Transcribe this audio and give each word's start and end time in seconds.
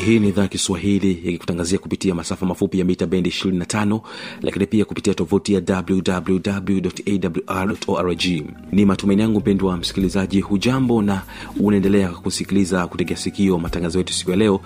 hii 0.00 0.18
ni 0.18 0.28
idhaa 0.28 0.42
ya 0.42 0.48
kiswahili 0.48 1.10
ikikutangazia 1.12 1.78
kupitia 1.78 2.14
masafa 2.14 2.46
mafupi 2.46 2.78
ya 2.78 2.84
mita 2.84 3.06
bendi 3.06 3.30
25 3.30 4.00
lakini 4.42 4.66
pia 4.66 4.84
kupitia 4.84 5.14
tovuti 5.14 5.54
ya 5.54 5.62
wwwawrorg 6.88 8.24
ni 8.72 8.84
matumaini 8.84 9.22
yangu 9.22 9.40
mpendwa 9.40 9.76
msikilizaji 9.76 10.40
hujambo 10.40 11.02
na 11.02 11.22
unaendelea 11.60 12.08
kusikiliza 12.08 12.86
kutegea 12.86 13.16
sikio 13.16 13.58
matangazo 13.58 13.98
yetu 13.98 14.12
siku 14.12 14.30
ya 14.30 14.36
leo. 14.36 14.60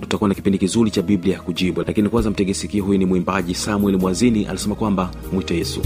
Tutakuwa 0.00 0.28
na 0.28 0.34
kipindi 0.34 0.58
kizuri 0.58 0.90
cha 0.90 1.02
biblia 1.02 1.40
kujibu. 1.40 1.82
Lakini 1.86 2.08
kwanza 2.08 2.30
mtege 2.30 2.54
sikio 2.54 2.84
huyu 2.84 2.98
ni 2.98 3.04
mwimbaji 3.04 3.54
samuel 3.54 3.96
mwazini 3.98 4.46
anasema 4.46 4.74
kwamba 4.74 5.10
mwite 5.32 5.56
yesu. 5.56 5.80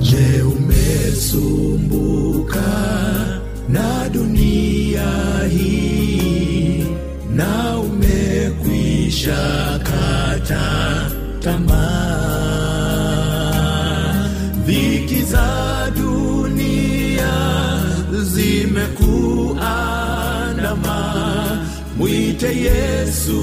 Je, 0.00 0.42
umesumbuka 0.42 2.62
na 3.68 4.08
dunia 4.08 4.47
hii 5.50 6.84
na 7.34 7.78
umekwisha 7.78 9.38
kata 9.82 11.10
tamaa? 11.40 11.88
Dhiki 14.66 15.22
za 15.22 15.48
dunia 15.96 17.34
zimekuandama, 18.22 20.98
mwite 21.98 22.56
Yesu, 22.56 23.42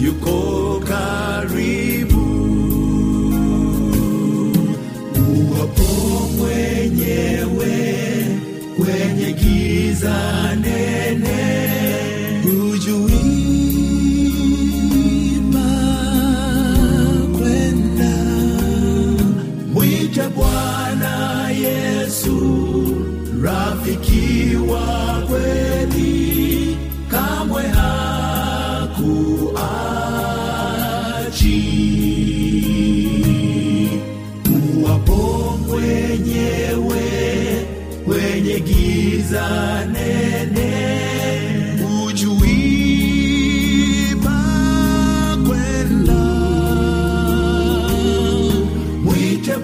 yuko 0.00 0.80
karibu 0.88 2.24
uwapo 5.28 5.93
giza 9.94 11.43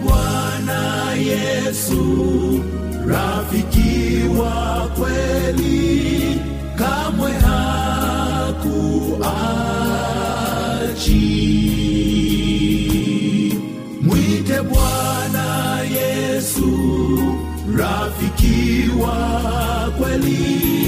bwana 0.05 1.13
yesu 1.15 2.03
rafiki 3.07 4.23
wa 4.39 4.89
kweli 4.97 6.41
kamwe 6.79 7.33
hakuachi. 11.81 13.57
Mwite 14.03 14.63
bwana 14.63 15.81
yesu 15.83 16.71
rafiki 17.77 18.91
wa 19.03 19.91
kweli 19.99 20.80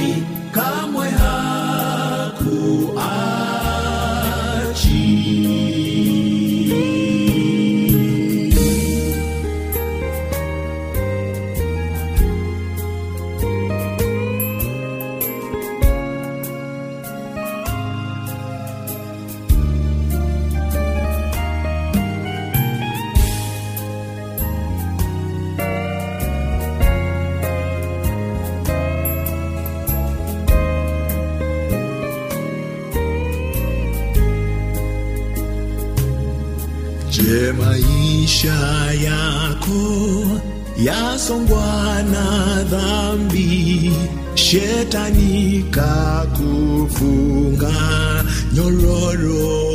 Je, 37.12 37.52
maisha 37.52 38.58
yako 39.06 39.82
yasongwa 40.78 42.02
na 42.12 42.62
dhambi, 42.70 43.92
shetani 44.34 45.64
kakufunga 45.70 46.64
nyororo? 48.54 49.71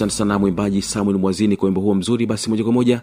Asante 0.00 0.14
sana 0.18 0.38
mwimbaji 0.38 0.82
samuel 0.82 1.18
mwazini 1.18 1.56
kwa 1.56 1.66
wimbo 1.66 1.80
huo 1.80 1.94
mzuri. 1.94 2.26
Basi 2.26 2.50
moja 2.50 2.64
kwa 2.64 2.72
moja 2.72 3.02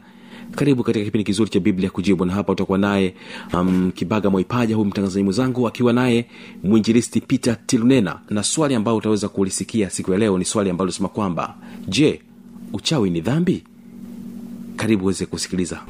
karibu 0.55 0.83
katika 0.83 1.05
kipindi 1.05 1.23
kizuri 1.23 1.49
cha 1.49 1.59
biblia 1.59 1.89
kujibu 1.89 2.25
na 2.25 2.33
hapa 2.33 2.51
utakuwa 2.53 2.77
naye 2.77 3.13
um, 3.53 3.91
kibaga 3.95 4.29
mwaipaja 4.29 4.75
huyu 4.75 4.87
mtangazaji 4.87 5.23
mwenzangu 5.23 5.67
akiwa 5.67 5.93
naye 5.93 6.25
mwinjilisti 6.63 7.21
peter 7.21 7.57
tilunena. 7.65 8.19
Na 8.29 8.43
swali 8.43 8.75
ambayo 8.75 8.97
utaweza 8.97 9.29
kulisikia 9.29 9.89
siku 9.89 10.11
ya 10.11 10.17
leo 10.17 10.37
ni 10.37 10.45
swali 10.45 10.69
ambalo 10.69 10.85
linasema 10.87 11.09
kwamba 11.09 11.55
je 11.87 12.21
uchawi 12.73 13.09
ni 13.09 13.21
dhambi? 13.21 13.63
Karibu 14.75 15.03
uweze 15.03 15.25
kusikiliza 15.25 15.81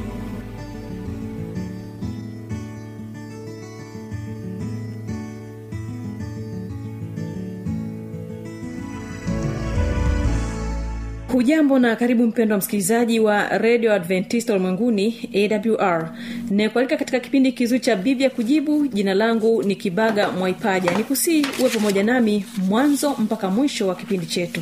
hujambo 11.38 11.80
na 11.80 11.95
karibu 11.95 12.28
mpendo 12.28 12.54
wa 12.56 12.57
msikilizaji 12.60 13.19
wa 13.19 13.57
redio 13.57 13.94
adventista 13.94 14.54
ulimwenguni 14.54 15.30
awr 15.36 16.12
nayekualika 16.50 16.98
katika 16.98 17.19
kipindi 17.19 17.51
kizuri 17.51 17.80
cha 17.80 17.95
biblia 17.95 18.30
kujibu. 18.30 18.88
Jina 18.88 19.13
langu 19.13 19.63
ni 19.63 19.75
kibaga 19.75 20.31
mwaipaja. 20.31 20.92
Ni 20.98 21.04
kusii 21.04 21.45
uwe 21.60 21.69
pamoja 21.69 22.04
nami 22.04 22.45
mwanzo 22.69 23.16
mpaka 23.19 23.50
mwisho 23.50 23.88
wa 23.88 23.95
kipindi 23.95 24.25
chetu. 24.25 24.62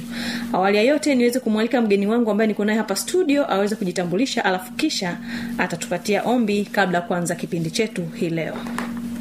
Awali 0.54 0.78
ya 0.78 0.84
yote 0.84 1.16
niweze 1.16 1.40
kumwalika 1.40 1.82
mgeni 1.82 2.08
wangu 2.08 2.32
ambaye 2.32 2.48
niko 2.48 2.66
naye 2.66 2.78
hapa 2.78 2.96
studio 2.96 3.52
aweze 3.54 3.76
kujitambulisha 3.76 4.46
alafu 4.46 4.74
kisha 4.74 5.18
atatupatia 5.58 6.24
ombi 6.24 6.66
kabla 6.72 6.98
ya 6.98 7.02
kuanza 7.06 7.36
kipindi 7.36 7.72
chetu 7.72 8.04
hii 8.16 8.30
leo. 8.30 8.56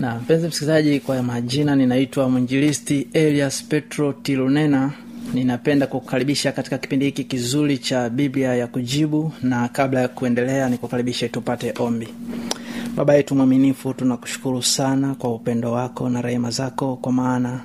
Na 0.01 0.15
mpenzi 0.15 0.49
msikilizaji 0.49 1.01
kwa 1.01 1.23
majina 1.23 1.77
ninaitwa 1.77 2.29
mwinjilisti 2.29 3.09
elias 3.13 3.65
petro 3.65 4.13
tilunena 4.13 4.93
ninapenda 5.35 5.87
kukukaribisha 5.87 6.53
katika 6.53 6.79
kipindi 6.79 7.05
hiki 7.05 7.25
kizuri 7.25 7.79
cha 7.79 8.11
biblia 8.11 8.55
ya 8.55 8.67
kujibu 8.67 9.33
na 9.43 9.69
kabla 9.69 10.01
ya 10.01 10.09
kuendelea 10.09 10.69
nikukaribishe 10.69 11.29
tupate 11.29 11.75
ombi. 11.79 12.09
Baba 12.97 13.15
yetu 13.15 13.35
mwaminifu 13.35 13.95
tunakushukuru 13.95 14.63
sana 14.63 15.15
kwa 15.15 15.35
upendo 15.35 15.73
wako 15.73 16.09
na 16.09 16.23
rehema 16.23 16.51
zako 16.51 16.97
kwa 16.97 17.13
maana 17.13 17.61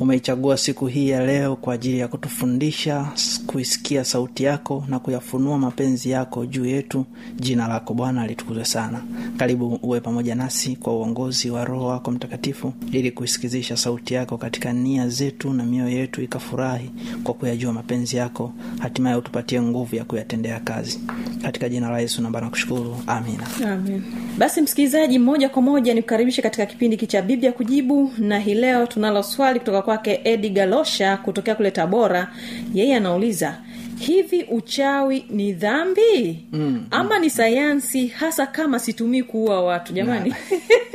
umeichagua 0.00 0.56
siku 0.56 0.86
hii 0.86 1.08
ya 1.08 1.26
leo 1.26 1.56
kwa 1.56 1.74
ajili 1.74 1.98
ya 1.98 2.08
kutufundisha 2.08 3.06
kuisikia 3.46 4.04
sauti 4.04 4.44
yako 4.44 4.84
na 4.88 4.98
kuyafunua 4.98 5.58
mapenzi 5.58 6.10
yako 6.10 6.46
juu 6.46 6.64
yetu. 6.64 7.04
Jina 7.36 7.68
lako 7.68 7.94
bwana 7.94 8.26
litukuzwe 8.26 8.64
sana. 8.64 9.02
Karibu 9.36 9.78
uwe 9.82 10.00
pamoja 10.00 10.34
nasi 10.34 10.76
kwa 10.76 10.92
uongozi 10.96 11.50
wa 11.50 11.64
roho 11.64 11.86
wako 11.86 12.10
mtakatifu 12.10 12.72
ili 12.92 13.10
kuisikizisha 13.10 13.76
sauti 13.76 14.14
yako 14.14 14.38
katika 14.38 14.72
nia 14.72 15.08
zetu 15.08 15.52
na 15.52 15.64
mioyo 15.64 15.98
yetu 15.98 16.22
ikafurahi 16.22 16.90
kwa 17.24 17.34
kuyajua 17.34 17.72
mapenzi 17.72 18.16
yako. 18.16 18.52
Hatimaye 18.78 19.16
utupatie 19.16 19.62
nguvu 19.62 19.96
ya 19.96 20.04
kuyatendea 20.04 20.60
kazi. 20.60 21.00
Katika 21.42 21.68
jina 21.68 21.90
la 21.90 22.00
yesu 22.00 22.22
namba 22.22 22.40
nakushukuru. 22.40 22.96
Amina. 23.06 23.46
Amen. 23.72 24.02
basi 24.38 24.60
msikilizaji 24.60 25.18
moja 25.18 25.48
kwa 25.48 25.62
moja 25.62 25.94
nikukaribishe 25.94 26.42
katika 26.42 26.66
kipindi 26.66 26.96
hiki 26.96 27.22
biblia 27.22 27.52
kujibu 27.52 28.10
na 28.18 28.38
hii 28.38 28.54
leo 28.54 28.86
tunalo 28.86 29.22
swali 29.22 29.58
kutoka 29.60 29.82
kwake 29.84 30.20
edi 30.24 30.50
galosha 30.50 31.16
kutokea 31.16 31.54
kule 31.54 31.70
tabora. 31.70 32.28
Yeye 32.74 32.96
anauliza 32.96 33.58
hivi 33.98 34.42
uchawi 34.42 35.24
ni 35.30 35.52
dhambi? 35.52 36.44
Mm, 36.52 36.86
ama 36.90 37.18
ni 37.18 37.30
sayansi 37.30 38.06
hasa 38.06 38.46
kama 38.46 38.78
situmii 38.78 39.22
kuua 39.22 39.62
watu 39.64 39.92
jamani 39.92 40.34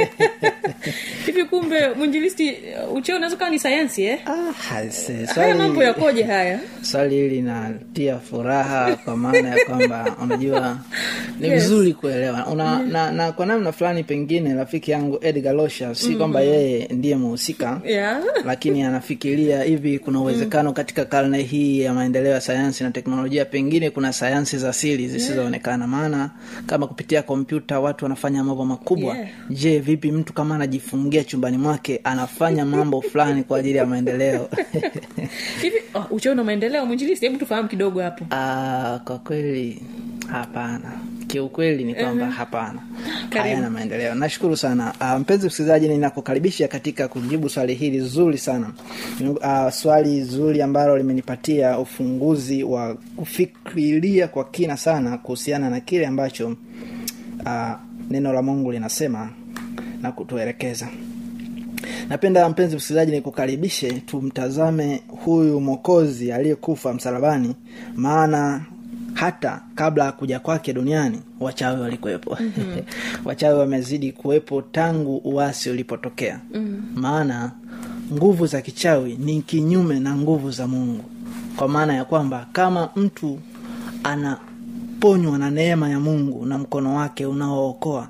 hivi 1.25 1.43
kumbe 1.45 1.89
mwinjilisti 1.89 2.57
uchawi 2.93 3.17
unaweza 3.17 3.37
kawa 3.37 3.49
ni 3.49 3.59
sayansi 3.59 4.03
eh? 4.03 4.19
ah, 4.25 4.53
haya 5.35 5.55
mambo 5.55 5.83
yakoje 5.83 6.23
haya 6.23 6.59
swali 6.81 7.15
hili 7.15 7.29
linatia 7.29 8.19
furaha 8.19 8.95
kwa 8.95 9.17
maana 9.17 9.49
ya 9.49 9.65
kwamba 9.65 10.15
unajua 10.23 10.77
ni 11.39 11.47
Yes. 11.47 11.63
vizuri 11.63 11.93
kuelewa 11.93 12.47
Una, 12.47 12.79
na, 12.79 13.11
na 13.11 13.31
kwa 13.31 13.45
namna 13.45 13.71
fulani 13.71 14.03
pengine 14.03 14.53
rafiki 14.53 14.91
yangu 14.91 15.17
edgar 15.21 15.55
losha 15.55 15.95
si 15.95 16.15
kwamba 16.15 16.41
yeye 16.41 16.87
ndiye 16.91 17.15
muhusika 17.15 17.81
yeah. 17.85 18.21
lakini 18.45 18.83
anafikiria 18.83 19.63
hivi 19.63 19.99
kuna 19.99 20.21
uwezekano 20.21 20.73
katika 20.73 21.05
karne 21.05 21.41
hii 21.41 21.81
ya 21.81 21.93
maendeleo 21.93 22.31
ya 22.31 22.41
sayansi 22.41 22.83
na 22.83 22.91
teknolojia 22.91 23.45
pengine 23.45 23.89
kuna 23.89 24.13
sayansi 24.13 24.57
za 24.57 24.73
siri 24.73 25.07
zisizoonekana 25.07 25.87
maana 25.87 26.29
kama 26.65 26.87
kupitia 26.87 27.21
kompyuta 27.21 27.79
watu 27.79 28.05
wanafanya 28.05 28.43
mambo 28.43 28.65
makubwa 28.65 29.09
Yeah. 29.09 29.29
je 29.49 29.79
vipi 29.79 30.11
mtu 30.11 30.33
kama 30.33 30.55
anajifungia 30.79 31.23
chumbani 31.23 31.57
mwake 31.57 32.01
anafanya 32.03 32.65
mambo 32.65 33.01
fulani 33.01 33.43
kwa 33.43 33.57
ajili 33.59 33.77
ya 33.77 33.85
maendeleo. 33.85 34.49
Hivi 35.61 35.77
oh, 35.93 36.05
uchawi 36.11 36.35
na 36.35 36.43
maendeleo 36.43 36.85
hebu 37.19 37.37
tufahamu 37.37 37.69
kidogo 37.69 38.01
hapo. 38.01 38.25
Ah, 38.31 38.99
kwa 39.05 39.19
kweli 39.19 39.81
hapana. 40.27 40.91
Kiukweli 41.27 41.83
ni 41.83 41.95
kwamba 41.95 42.25
uh-huh. 42.25 42.29
hapana. 42.31 42.79
Hayana 43.29 43.69
maendeleo. 43.69 44.15
Nashukuru 44.15 44.57
sana. 44.57 44.93
Uh, 45.01 45.19
mpenzi 45.19 45.47
msikilizaji 45.47 45.87
ninakukaribisha 45.87 46.67
katika 46.67 47.07
kujibu 47.07 47.49
swali 47.49 47.73
hili 47.73 47.99
zuri 47.99 48.37
sana. 48.37 48.71
Uh, 49.21 49.69
swali 49.69 50.23
zuri 50.23 50.61
ambalo 50.61 50.97
limenipatia 50.97 51.79
ufunguzi 51.79 52.63
wa 52.63 52.95
kufikiria 53.15 54.27
kwa 54.27 54.43
kina 54.43 54.77
sana 54.77 55.17
kuhusiana 55.17 55.69
na 55.69 55.79
kile 55.79 56.07
ambacho 56.07 56.47
uh, 57.45 57.71
neno 58.09 58.33
la 58.33 58.41
mungu 58.41 58.71
linasema 58.71 59.29
na 60.01 60.11
kutuelekeza 60.11 60.87
napenda 62.09 62.49
mpenzi 62.49 62.75
msikilizaji 62.75 63.11
nikukaribishe 63.11 63.91
tumtazame 63.91 65.01
huyu 65.07 65.61
mwokozi 65.61 66.31
aliyekufa 66.31 66.93
msalabani 66.93 67.55
maana 67.95 68.65
hata 69.13 69.61
kabla 69.75 70.05
ya 70.05 70.11
kuja 70.11 70.39
kwake 70.39 70.73
duniani 70.73 71.21
wachawi 71.39 71.81
walikuwepo 71.81 72.37
mm-hmm. 72.39 72.81
wachawi 73.25 73.59
wamezidi 73.59 74.11
kuwepo 74.11 74.61
tangu 74.61 75.17
uasi 75.17 75.69
ulipotokea 75.69 76.39
mm-hmm. 76.53 77.01
maana 77.01 77.51
nguvu 78.13 78.47
za 78.47 78.61
kichawi 78.61 79.17
ni 79.17 79.41
kinyume 79.41 79.99
na 79.99 80.15
nguvu 80.15 80.51
za 80.51 80.67
mungu 80.67 81.03
kwa 81.55 81.67
maana 81.67 81.93
ya 81.93 82.05
kwamba 82.05 82.47
kama 82.53 82.89
mtu 82.95 83.39
anaponywa 84.03 85.37
na 85.37 85.51
neema 85.51 85.89
ya 85.89 85.99
mungu 85.99 86.45
na 86.45 86.57
mkono 86.57 86.95
wake 86.95 87.25
unaookoa 87.25 88.07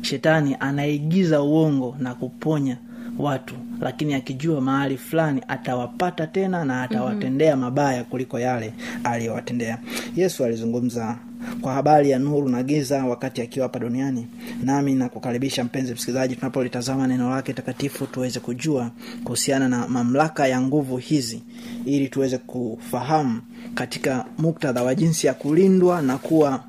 shetani 0.00 0.56
anaigiza 0.60 1.42
uongo 1.42 1.96
na 1.98 2.14
kuponya 2.14 2.76
watu 3.18 3.54
lakini 3.80 4.14
akijua 4.14 4.60
mahali 4.60 4.96
fulani 4.98 5.42
atawapata 5.48 6.26
tena 6.26 6.64
na 6.64 6.82
atawatendea 6.82 7.56
mabaya 7.56 8.04
kuliko 8.04 8.38
yale 8.38 8.72
aliyowatendea. 9.04 9.78
Yesu 10.16 10.44
alizungumza 10.44 11.18
kwa 11.60 11.72
habari 11.72 12.10
ya 12.10 12.18
nuru 12.18 12.48
na 12.48 12.62
giza 12.62 13.04
wakati 13.04 13.42
akiwa 13.42 13.62
hapa 13.66 13.78
duniani. 13.78 14.26
Nami 14.62 14.94
nakukaribisha 14.94 15.64
mpenzi 15.64 15.92
msikilizaji 15.94 16.36
tunapolitazama 16.36 17.06
neno 17.06 17.30
lake 17.30 17.52
takatifu 17.52 18.06
tuweze 18.06 18.40
kujua 18.40 18.90
kuhusiana 19.24 19.68
na 19.68 19.88
mamlaka 19.88 20.46
ya 20.46 20.60
nguvu 20.60 20.96
hizi 20.96 21.42
ili 21.84 22.08
tuweze 22.08 22.38
kufahamu 22.38 23.40
katika 23.74 24.24
muktadha 24.38 24.82
wa 24.82 24.94
jinsi 24.94 25.26
ya 25.26 25.34
kulindwa 25.34 26.02
na 26.02 26.18
kuwa 26.18 26.64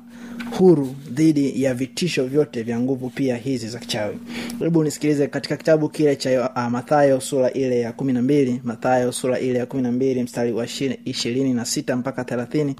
huru 0.58 0.94
dhidi 1.10 1.62
ya 1.62 1.74
vitisho 1.74 2.24
vyote 2.26 2.62
vya 2.62 2.80
nguvu 2.80 3.10
pia 3.10 3.36
hizi 3.36 3.68
za 3.68 3.78
kichawi. 3.78 4.16
Hebu 4.58 4.84
nisikilize 4.84 5.26
katika 5.26 5.56
kitabu 5.56 5.88
kile 5.88 6.16
cha 6.16 6.50
uh, 6.56 6.62
mathayo 6.68 7.20
sura 7.20 7.50
ile 7.52 7.80
ya 7.80 7.92
kumi 7.92 8.12
na 8.12 8.22
mbili 8.22 8.60
mathayo 8.64 9.12
sura 9.12 9.38
ile 9.38 9.58
ya 9.58 9.66
kumi 9.66 9.82
na 9.82 9.92
mbili 9.92 10.22
mstari 10.22 10.52
wa 10.52 10.66
ishirini 11.04 11.54
na 11.54 11.64
sita 11.64 11.96
mpaka 11.96 12.24
thelathini. 12.24 12.76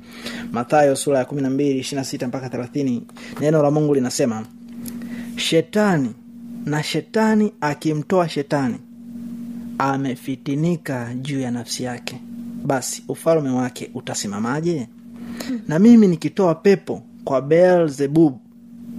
Mathayo 0.52 0.96
sura 0.96 1.18
ya 1.18 1.24
kumi 1.24 1.42
na 1.42 1.50
mbili 1.50 1.78
ishiri 1.78 1.96
na 1.98 2.04
sita 2.04 2.28
mpaka 2.28 2.48
thelathini. 2.48 3.02
Neno 3.40 3.62
la 3.62 3.70
mungu 3.70 3.94
linasema 3.94 4.46
shetani 5.36 6.10
na 6.64 6.82
shetani 6.82 7.52
akimtoa 7.60 8.28
shetani 8.28 8.76
amefitinika 9.78 11.14
juu 11.22 11.40
ya 11.40 11.50
nafsi 11.50 11.82
yake. 11.84 12.20
Basi 12.64 13.02
ufalme 13.08 13.50
wake 13.50 13.90
utasimamaje? 13.94 14.88
Na 15.68 15.78
mimi 15.78 16.08
nikitoa 16.08 16.54
pepo 16.54 17.02
kwa 17.24 17.40
beelzebub 17.42 18.34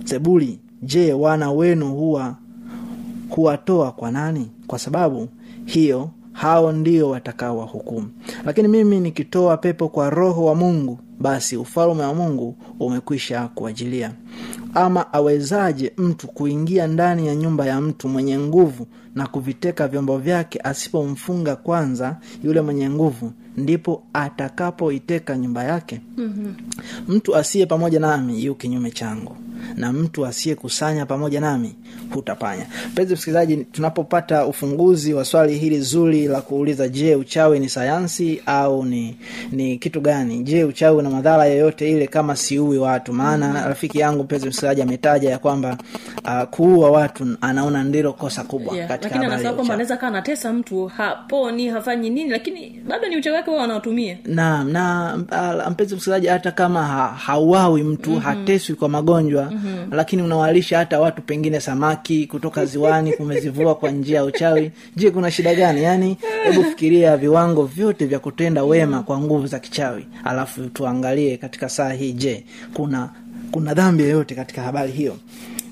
zebuli. 0.06 0.60
Je 0.82 1.14
wana 1.14 1.52
wenu 1.52 1.94
huwa 1.96 2.36
huwatoa 3.30 3.92
kwa 3.92 4.12
nani? 4.12 4.52
Kwa 4.68 4.80
sababu 4.80 5.28
hiyo 5.66 6.10
hao 6.34 6.72
ndio 6.72 7.10
watakaowahukumu. 7.10 8.10
lakini 8.46 8.68
mimi 8.68 9.00
nikitoa 9.00 9.58
pepo 9.58 9.90
kwa 9.90 10.10
roho 10.10 10.46
wa 10.46 10.56
mungu 10.56 11.00
basi 11.20 11.58
ufalme 11.58 12.04
wa 12.04 12.14
mungu 12.14 12.56
umekwisha 12.80 13.48
kuajilia 13.48 14.12
ama 14.74 15.14
awezaje 15.14 15.94
mtu 15.98 16.28
kuingia 16.28 16.88
ndani 16.88 17.28
ya 17.28 17.36
nyumba 17.36 17.66
ya 17.66 17.82
mtu 17.82 18.10
mwenye 18.10 18.40
nguvu 18.40 18.88
na 19.16 19.28
kuviteka 19.28 19.88
vyombo 19.88 20.18
vyake 20.18 20.60
asipomfunga 20.64 21.56
kwanza 21.56 22.18
yule 22.44 22.62
mwenye 22.62 22.90
nguvu 22.90 23.32
ndipo 23.58 24.04
atakapoiteka 24.14 25.38
nyumba 25.38 25.64
yake 25.64 26.02
mm-hmm. 26.18 26.56
mtu 27.08 27.36
asiye 27.36 27.66
pamoja 27.66 28.00
nami 28.00 28.46
yu 28.46 28.56
kinyume 28.56 28.92
changu 28.92 29.36
na 29.76 29.94
mtu 29.94 30.26
asiyekusanya 30.26 31.06
pamoja 31.06 31.42
nami 31.42 31.76
hutapanya 32.14 32.66
mpenzi 32.92 33.14
msikilizaji 33.14 33.58
tunapopata 33.58 34.46
ufunguzi 34.46 35.14
wa 35.14 35.26
swali 35.26 35.58
hili 35.58 35.80
zuri 35.82 36.28
la 36.28 36.42
kuuliza 36.42 36.88
je 36.90 37.16
uchawi 37.16 37.60
ni 37.60 37.70
sayansi 37.70 38.42
au 38.46 38.86
ni 38.86 39.18
ni 39.52 39.78
kitu 39.78 40.02
gani 40.02 40.40
je 40.44 40.64
uchawi 40.64 40.98
una 40.98 41.10
madhara 41.10 41.46
yoyote 41.46 41.92
ile 41.92 42.08
kama 42.08 42.36
siui 42.36 42.78
watu 42.78 43.14
maana 43.14 43.68
rafiki 43.68 44.00
yangu 44.00 44.24
mpenzi 44.24 44.48
msikilizaji 44.48 44.82
ametaja 44.82 45.30
ya 45.30 45.38
kwamba 45.40 45.78
uh, 46.26 46.44
kuua 46.44 46.92
watu 46.92 47.28
anaona 47.42 47.84
ndilo 47.84 48.14
kosa 48.14 48.44
kubwa 48.44 48.76
yeah. 48.76 48.88
katika 48.88 49.16
lakini 49.16 49.26
anasema 49.34 49.54
kwamba 49.54 49.74
anaweza 49.74 49.98
kaa 49.98 50.08
anatesa 50.08 50.54
mtu 50.54 50.86
haponi 50.88 51.68
hafanyi 51.70 52.10
nini 52.10 52.30
lakini 52.30 52.82
bado 52.88 53.08
ni 53.08 53.18
uchawi 53.18 53.36
wake 53.36 53.50
wao 53.52 53.60
wanaotumia 53.60 54.18
na 54.26 54.64
na 54.64 55.14
uh, 55.16 55.72
mpenzi 55.72 55.96
msikilizaji 55.96 56.28
hata 56.28 56.52
kama 56.52 56.84
ha, 56.88 57.08
hauawi 57.08 57.84
mtu 57.84 58.10
mm-hmm. 58.10 58.26
hateswi 58.26 58.76
kwa 58.76 58.90
magonjwa 58.90 59.53
mm-hmm. 59.54 59.88
lakini 59.92 60.22
unawalisha 60.22 60.78
hata 60.78 61.00
watu 61.00 61.22
pengine 61.22 61.60
samaki 61.60 62.28
kutoka 62.28 62.66
ziwani 62.66 63.14
kumezivua 63.18 63.76
kwa 63.76 63.92
njia 63.92 64.16
ya 64.18 64.24
uchawi. 64.24 64.72
Je 64.96 65.12
kuna 65.12 65.32
shida 65.32 65.56
gani? 65.56 65.84
Yaani 65.84 66.18
hebu 66.44 66.64
fikiria 66.64 67.18
viwango 67.18 67.66
vyote 67.66 68.06
vya 68.06 68.20
kutenda 68.20 68.64
wema 68.64 69.04
kwa 69.04 69.20
nguvu 69.20 69.48
za 69.48 69.60
kichawi. 69.60 70.06
Alafu 70.24 70.70
tuangalie 70.70 71.38
katika 71.38 71.70
saa 71.70 71.94
hii 71.94 72.14
je 72.14 72.44
kuna 72.74 73.10
kuna 73.52 73.74
dhambi 73.74 74.04
yoyote 74.04 74.36
katika 74.36 74.62
habari 74.62 74.92
hiyo? 74.92 75.18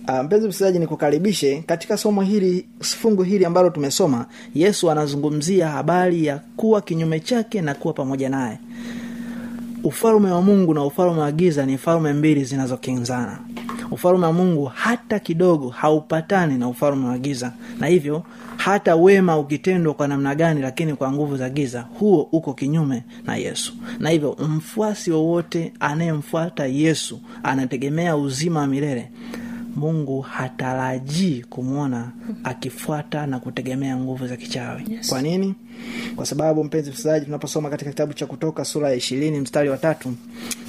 Uh, 0.07 0.19
msikilizaji 0.25 0.79
nikukaribishe 0.79 1.63
katika 1.67 1.97
somo 1.97 2.21
hili 2.21 2.65
fungu 2.79 3.23
hili 3.23 3.45
ambalo 3.45 3.69
tumesoma 3.69 4.25
yesu 4.55 4.91
anazungumzia 4.91 5.67
habari 5.69 6.25
ya 6.25 6.39
kuwa 6.57 6.81
kinyume 6.81 7.19
chake 7.19 7.61
na 7.61 7.73
kuwa 7.73 7.93
pamoja 7.93 8.29
naye. 8.29 8.59
Ufalume 9.83 10.31
wa 10.31 10.41
mungu 10.41 10.73
na 10.73 10.83
ufalume 10.85 11.19
wa 11.19 11.31
giza 11.31 11.65
ni 11.65 11.77
falume 11.77 12.13
mbili 12.13 12.43
zinazokinzana 12.43 13.39
ufalme 13.91 14.25
wa 14.25 14.33
mungu 14.33 14.65
hata 14.65 15.19
kidogo 15.19 15.69
haupatani 15.69 16.57
na 16.57 16.67
ufalme 16.67 17.07
wa 17.07 17.17
giza. 17.17 17.53
Na 17.79 17.87
hivyo 17.87 18.23
hata 18.57 18.95
wema 18.95 19.37
ukitendwa 19.37 19.93
kwa 19.93 20.07
namna 20.07 20.35
gani 20.35 20.61
lakini 20.61 20.93
kwa 20.95 21.11
nguvu 21.11 21.37
za 21.37 21.49
giza 21.49 21.81
huo 21.99 22.29
uko 22.31 22.53
kinyume 22.53 23.03
na 23.25 23.35
yesu. 23.35 23.73
Na 23.99 24.09
hivyo 24.09 24.37
mfuasi 24.39 25.11
wowote 25.11 25.73
anayemfuata 25.79 26.65
yesu 26.65 27.19
anategemea 27.43 28.17
uzima 28.17 28.59
wa 28.59 28.67
milele 28.67 29.11
mungu 29.75 30.21
hatarajii 30.21 31.45
kumwona 31.49 32.11
akifuata 32.43 33.27
na 33.27 33.39
kutegemea 33.39 33.97
nguvu 33.97 34.27
za 34.27 34.37
kichawi. 34.37 34.83
Yes. 34.89 35.09
kwa 35.09 35.21
nini? 35.21 35.55
Kwa 36.15 36.25
sababu 36.25 36.63
mpenzi 36.63 36.89
msikilizaji 36.89 37.25
tunaposoma 37.25 37.69
katika 37.69 37.91
kitabu 37.91 38.13
cha 38.13 38.25
kutoka 38.25 38.65
sura 38.65 38.89
ya 38.89 38.95
ishirini 38.95 39.39
mstari 39.39 39.69
wa 39.69 39.77
tatu 39.77 40.13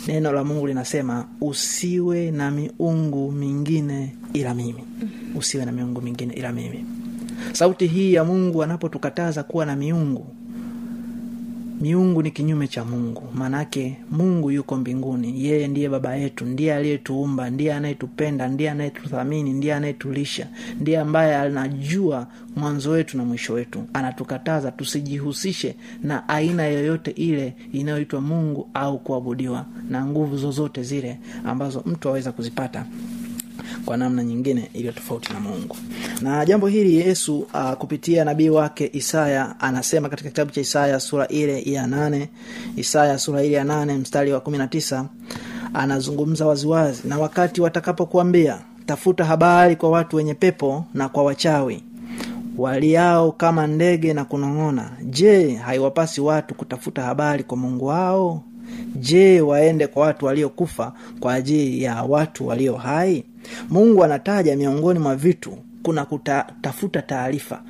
neno 0.07 0.33
la 0.33 0.45
mungu 0.45 0.67
linasema 0.67 1.29
usiwe 1.41 2.31
na 2.31 2.51
miungu 2.51 3.33
mingine 3.33 4.15
ila 4.33 4.55
mimi. 4.55 4.85
Usiwe 5.35 5.65
na 5.65 5.73
miungu 5.73 6.01
mingine 6.01 6.35
ila 6.35 6.53
mimi. 6.53 6.85
Sauti 7.53 7.87
hii 7.87 8.13
ya 8.13 8.25
mungu 8.25 8.63
anapotukataza 8.63 9.43
kuwa 9.43 9.67
na 9.67 9.77
miungu 9.77 10.27
miungu 11.83 12.23
ni 12.23 12.31
kinyume 12.31 12.69
cha 12.69 12.85
mungu. 12.85 13.23
Maanake 13.35 13.97
mungu 14.11 14.51
yuko 14.51 14.77
mbinguni. 14.77 15.45
Yeye 15.45 15.69
ndiye 15.69 15.89
baba 15.89 16.17
yetu 16.17 16.45
ndiye 16.45 16.75
aliyetuumba 16.75 17.51
ndiye 17.51 17.75
anayetupenda 17.75 18.49
ndiye 18.49 18.71
anayetuthamini 18.71 19.53
ndiye 19.53 19.75
anayetulisha 19.75 20.47
ndiye 20.81 20.99
ambaye 20.99 21.37
anajua 21.37 22.27
mwanzo 22.57 22.91
wetu 22.91 23.17
na 23.17 23.25
mwisho 23.25 23.53
wetu. 23.53 23.85
Anatukataza 23.93 24.71
tusijihusishe 24.73 25.75
na 26.03 26.29
aina 26.29 26.67
yoyote 26.67 27.11
ile 27.11 27.55
inayoitwa 27.73 28.21
mungu 28.21 28.69
au 28.75 28.99
kuabudiwa 28.99 29.67
na 29.91 30.07
nguvu 30.07 30.37
zozote 30.37 30.83
zile 30.83 31.19
ambazo 31.45 31.83
mtu 31.87 32.09
aweza 32.09 32.33
kuzipata 32.33 32.87
kwa 33.85 33.97
namna 33.97 34.25
nyingine 34.25 34.71
iliyo 34.75 34.93
tofauti 34.93 35.33
na 35.33 35.41
mungu. 35.41 35.77
Na 36.21 36.45
jambo 36.47 36.67
hili 36.67 36.97
yesu 36.97 37.39
uh, 37.39 37.73
kupitia 37.73 38.25
nabii 38.25 38.49
wake 38.49 38.91
isaya 38.93 39.61
anasema 39.61 40.09
katika 40.09 40.29
kitabu 40.29 40.51
cha 40.51 40.61
isaya 40.61 41.01
sura 41.01 41.29
ile 41.29 41.63
ya 41.63 41.87
nane 41.87 42.29
isaya 42.77 43.19
sura 43.19 43.43
ile 43.43 43.57
ya 43.57 43.65
nane 43.65 43.95
mstari 43.95 44.33
wa 44.33 44.41
kumi 44.41 44.59
na 44.59 44.67
tisa 44.69 45.07
anazungumza 45.75 46.47
waziwazi 46.47 47.09
na 47.09 47.19
wakati 47.19 47.61
watakapokuambia 47.61 48.59
tafuta 48.87 49.25
habari 49.25 49.77
kwa 49.77 49.91
watu 49.91 50.17
wenye 50.17 50.35
pepo 50.35 50.85
na 50.95 51.09
kwa 51.09 51.23
wachawi 51.25 51.83
waliao 52.59 53.33
kama 53.33 53.67
ndege 53.67 54.15
na 54.15 54.25
kunong'ona. 54.25 54.91
Je 55.03 55.55
haiwapasi 55.55 56.21
watu 56.21 56.55
kutafuta 56.55 57.03
habari 57.03 57.45
kwa 57.45 57.57
mungu 57.57 57.87
wao 57.87 58.43
je 58.97 59.41
waende 59.41 59.87
kwa 59.87 60.07
watu 60.07 60.27
waliokufa 60.27 60.93
kwa 61.21 61.35
ajili 61.35 61.83
ya 61.83 62.03
watu 62.03 62.47
walio 62.47 62.75
hai? 62.77 63.25
Mungu 63.71 64.05
anataja 64.05 64.57
miongoni 64.57 64.99
mwa 64.99 65.17
vitu 65.17 65.59
kuna 65.83 66.05
kutafuta 66.05 67.03
taarifa 67.03 67.63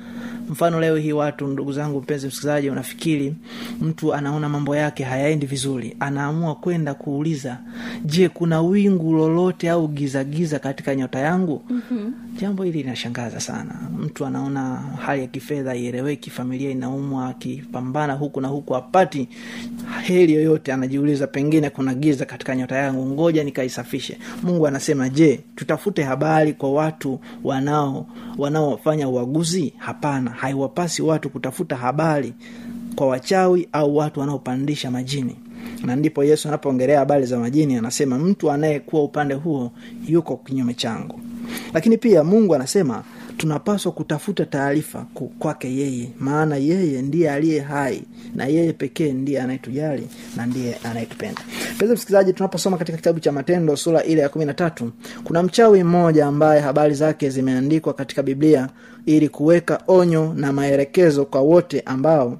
mfano 0.49 0.79
leo 0.79 0.95
hii 0.97 1.11
watu 1.11 1.47
ndugu 1.47 1.73
zangu 1.73 2.01
mpenzi 2.01 2.27
msikilizaji 2.27 2.69
unafikiri 2.69 3.33
mtu 3.81 4.13
anaona 4.13 4.49
mambo 4.49 4.75
yake 4.75 5.03
hayaendi 5.03 5.45
vizuri. 5.45 5.95
Anaamua 5.99 6.55
kwenda 6.55 6.93
kuuliza 6.93 7.57
je 8.05 8.29
kuna 8.29 8.61
wingu 8.61 9.13
lolote 9.13 9.69
au 9.69 9.87
gizagiza 9.87 10.59
katika 10.59 10.95
nyota 10.95 11.19
yangu? 11.19 11.61
Mm-hmm. 11.69 12.13
jambo 12.41 12.63
hili 12.63 12.77
linashangaza 12.83 13.39
sana. 13.39 13.75
Mtu 13.99 14.25
anaona 14.25 14.75
hali 15.05 15.21
ya 15.21 15.27
kifedha 15.27 15.75
ieleweki 15.75 16.29
familia 16.29 16.69
inaumwa 16.71 17.27
akipambana 17.29 18.13
huku 18.13 18.41
na 18.41 18.47
huku 18.47 18.75
apati 18.75 19.27
heri 20.03 20.33
yoyote. 20.33 20.73
Anajiuliza 20.73 21.27
pengine 21.27 21.69
kuna 21.69 21.93
giza 21.93 22.25
katika 22.25 22.55
nyota 22.55 22.75
yangu 22.75 23.05
ngoja 23.05 23.43
nikaisafishe. 23.43 24.17
Mungu 24.43 24.67
anasema 24.67 25.09
je 25.09 25.39
tutafute 25.55 26.03
habari 26.03 26.53
kwa 26.53 26.73
watu 26.73 27.19
wanao 27.43 28.07
wanaofanya 28.37 29.09
uaguzi? 29.09 29.73
Hapana 29.77 30.32
haiwapasi 30.33 31.01
watu 31.01 31.29
kutafuta 31.29 31.75
habari 31.75 32.33
kwa 32.95 33.07
wachawi 33.07 33.67
au 33.71 33.97
watu 33.97 34.19
wanaopandisha 34.19 34.91
majini. 34.91 35.35
Na 35.85 35.95
ndipo 35.95 36.23
yesu 36.23 36.47
anapoongelea 36.47 36.99
habari 36.99 37.25
za 37.25 37.39
majini 37.39 37.75
anasema 37.75 38.17
mtu 38.19 38.51
anayekuwa 38.51 39.03
upande 39.03 39.33
huo 39.33 39.71
yuko 40.07 40.37
kinyume 40.37 40.73
changu. 40.73 41.19
Lakini 41.73 41.97
pia 41.97 42.23
mungu 42.23 42.55
anasema 42.55 43.03
tunapaswa 43.37 43.91
kutafuta 43.91 44.45
taarifa 44.45 45.05
kwake 45.39 45.75
yeye. 45.75 46.09
Maana 46.19 46.55
yeye 46.55 47.01
ndiye 47.01 47.31
aliye 47.31 47.59
hai 47.61 48.03
na 48.35 48.45
yeye 48.45 48.73
pekee 48.73 49.13
ndiye 49.13 49.41
anayetujali 49.41 50.07
na 50.37 50.45
ndiye 50.45 50.75
anayetupenda. 50.83 51.41
Peza 51.77 51.93
msikilizaji 51.93 52.33
tunaposoma 52.33 52.77
katika 52.77 52.97
kitabu 52.97 53.19
cha 53.19 53.31
matendo 53.31 53.75
sura 53.77 54.03
ile 54.03 54.21
ya 54.21 54.29
kumi 54.29 54.45
na 54.45 54.53
tatu 54.53 54.91
kuna 55.23 55.43
mchawi 55.43 55.83
mmoja 55.83 56.25
ambaye 56.25 56.61
habari 56.61 56.93
zake 56.95 57.29
zimeandikwa 57.29 57.93
katika 57.93 58.23
biblia 58.23 58.69
ili 59.05 59.29
kuweka 59.29 59.81
onyo 59.87 60.33
na 60.37 60.53
maelekezo 60.53 61.25
kwa 61.25 61.41
wote 61.41 61.79
ambao 61.81 62.39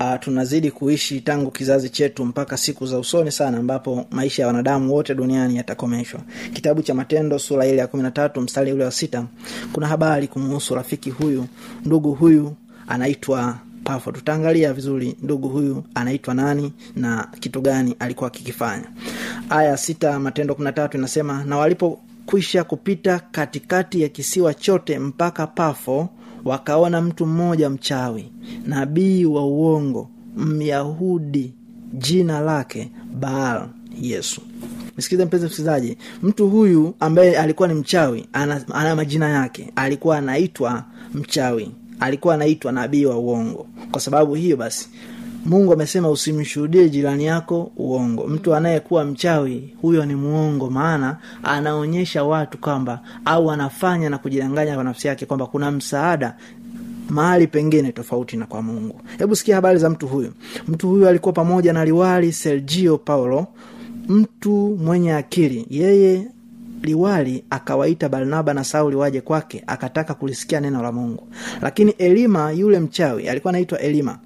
uh, 0.00 0.14
tunazidi 0.20 0.70
kuishi 0.70 1.20
tangu 1.20 1.50
kizazi 1.50 1.90
chetu 1.90 2.24
mpaka 2.24 2.56
siku 2.56 2.86
za 2.86 2.98
usoni 2.98 3.32
sana 3.32 3.58
ambapo 3.58 4.06
maisha 4.10 4.42
ya 4.42 4.46
wanadamu 4.46 4.94
wote 4.94 5.14
duniani 5.14 5.56
yatakomeshwa. 5.56 6.20
Kitabu 6.52 6.82
cha 6.82 6.94
matendo 6.94 7.38
sura 7.38 7.66
ile 7.66 7.76
ya 7.76 7.86
kumi 7.86 8.02
na 8.02 8.10
tatu 8.10 8.40
mstari 8.40 8.72
ule 8.72 8.84
wa 8.84 8.90
sita 8.92 9.24
kuna 9.72 9.86
habari 9.86 10.28
kumuhusu 10.28 10.74
rafiki 10.74 11.10
huyu. 11.10 11.46
Ndugu 11.84 12.12
huyu 12.14 12.54
anaitwa 12.88 13.58
pafo 13.84 14.12
tutaangalia 14.12 14.72
vizuri 14.72 15.16
ndugu 15.22 15.48
huyu 15.48 15.84
anaitwa 15.94 16.34
nani 16.34 16.72
na 16.96 17.28
kitu 17.40 17.60
gani 17.60 17.96
alikuwa 17.98 18.26
akikifanya. 18.26 18.84
Aya 19.50 19.76
sita 19.76 20.18
matendo 20.18 20.54
kumi 20.54 20.64
na 20.64 20.72
tatu 20.72 20.96
inasema 20.98 21.44
na 21.44 21.56
walipokwisha 21.56 22.64
kupita 22.64 23.18
katikati 23.30 24.02
ya 24.02 24.08
kisiwa 24.08 24.54
chote 24.54 24.98
mpaka 24.98 25.46
pafo 25.46 26.08
wakaona 26.44 27.00
mtu 27.00 27.26
mmoja 27.26 27.70
mchawi 27.70 28.32
nabii 28.66 29.24
wa 29.24 29.46
uongo 29.46 30.08
myahudi 30.36 31.54
jina 31.94 32.40
lake 32.40 32.90
baal 33.20 33.68
yesu. 34.00 34.40
Msikilize 34.98 35.24
mpenzi 35.24 35.46
msikilizaji 35.46 35.96
mtu 36.22 36.48
huyu 36.48 36.94
ambaye 37.00 37.38
alikuwa 37.38 37.68
ni 37.68 37.74
mchawi 37.74 38.26
ana, 38.32 38.64
ana 38.74 38.96
majina 38.96 39.28
yake 39.28 39.72
alikuwa 39.76 40.18
anaitwa 40.18 40.84
mchawi 41.14 41.70
alikuwa 42.00 42.34
anaitwa 42.34 42.72
nabii 42.72 43.04
wa 43.04 43.18
uongo. 43.18 43.66
Kwa 43.90 44.00
sababu 44.00 44.34
hiyo 44.34 44.56
basi 44.56 44.88
mungu 45.46 45.72
amesema 45.72 46.10
usimshuhudie 46.10 46.88
jirani 46.88 47.24
yako 47.24 47.72
uongo. 47.76 48.26
Mtu 48.26 48.54
anayekuwa 48.54 49.04
mchawi 49.04 49.74
huyo 49.82 50.06
ni 50.06 50.14
muongo 50.14 50.70
maana 50.70 51.16
anaonyesha 51.42 52.24
watu 52.24 52.58
kwamba 52.58 53.00
au 53.24 53.50
anafanya 53.50 54.10
na 54.10 54.18
kujidanganya 54.18 54.74
kwa 54.74 54.84
nafsi 54.84 55.08
yake 55.08 55.26
kwamba 55.26 55.46
kuna 55.46 55.70
msaada 55.70 56.36
mahali 57.08 57.46
pengine 57.46 57.92
tofauti 57.92 58.36
na 58.36 58.46
kwa 58.46 58.62
mungu. 58.62 59.00
Hebu 59.18 59.36
sikia 59.36 59.54
habari 59.54 59.78
za 59.78 59.90
mtu 59.90 60.06
huyu. 60.08 60.32
Mtu 60.68 60.88
huyu 60.88 61.08
alikuwa 61.08 61.32
pamoja 61.32 61.72
na 61.72 61.84
liwali 61.84 62.32
sergio 62.32 62.98
paulo 62.98 63.46
mtu 64.08 64.78
mwenye 64.82 65.14
akili. 65.14 65.66
Yeye 65.70 66.26
liwali 66.82 67.44
akawaita 67.50 68.08
barnaba 68.08 68.54
na 68.54 68.64
sauli 68.64 68.96
waje 68.96 69.20
kwake 69.20 69.64
akataka 69.66 70.14
kulisikia 70.14 70.60
neno 70.60 70.82
la 70.82 70.92
mungu. 70.92 71.28
Lakini 71.62 71.90
elima 71.90 72.52
yule 72.52 72.80
mchawi 72.80 73.28
alikuwa 73.28 73.50
anaitwa 73.50 73.78
elima 73.78 74.18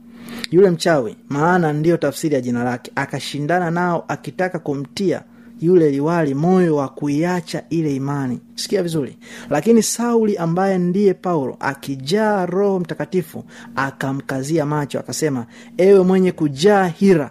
yule 0.55 0.71
mchawi 0.71 1.17
maana 1.29 1.73
ndiyo 1.73 1.97
tafsiri 1.97 2.35
ya 2.35 2.41
jina 2.41 2.65
lake. 2.65 2.93
Akashindana 2.95 3.71
nao 3.71 4.05
akitaka 4.09 4.59
kumtia 4.59 5.23
yule 5.61 5.91
liwali 5.91 6.35
moyo 6.35 6.77
wa 6.77 6.89
kuiacha 6.89 7.63
ile 7.71 7.95
imani. 7.97 8.41
Sikia 8.55 8.83
vizuri. 8.83 9.17
Lakini 9.51 9.83
sauli 9.83 10.37
ambaye 10.37 10.79
ndiye 10.79 11.15
paulo 11.15 11.57
akijaa 11.61 12.47
roho 12.47 12.81
mtakatifu 12.81 13.45
akamkazia 13.77 14.67
macho 14.67 14.99
akasema 15.01 15.47
ewe 15.79 16.03
mwenye 16.05 16.33
kujaa 16.33 16.87
hira 16.87 17.31